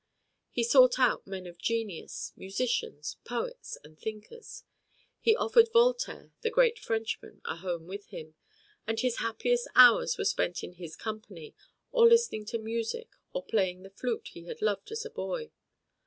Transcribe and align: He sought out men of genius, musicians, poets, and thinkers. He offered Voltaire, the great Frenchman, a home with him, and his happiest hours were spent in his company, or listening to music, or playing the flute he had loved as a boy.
He 0.49 0.63
sought 0.63 0.97
out 0.97 1.27
men 1.27 1.45
of 1.45 1.59
genius, 1.59 2.33
musicians, 2.35 3.17
poets, 3.23 3.77
and 3.83 3.99
thinkers. 3.99 4.63
He 5.19 5.35
offered 5.35 5.69
Voltaire, 5.71 6.31
the 6.41 6.49
great 6.49 6.79
Frenchman, 6.79 7.39
a 7.45 7.57
home 7.57 7.85
with 7.85 8.07
him, 8.07 8.33
and 8.87 8.99
his 8.99 9.17
happiest 9.17 9.67
hours 9.75 10.17
were 10.17 10.25
spent 10.25 10.63
in 10.63 10.73
his 10.73 10.95
company, 10.95 11.53
or 11.91 12.07
listening 12.07 12.45
to 12.45 12.57
music, 12.57 13.09
or 13.31 13.45
playing 13.45 13.83
the 13.83 13.91
flute 13.91 14.29
he 14.29 14.45
had 14.47 14.59
loved 14.63 14.91
as 14.91 15.05
a 15.05 15.09
boy. 15.11 15.51